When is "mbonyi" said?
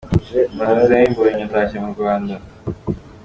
1.11-1.41